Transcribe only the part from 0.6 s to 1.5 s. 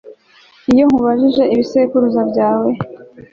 iyo nkubajije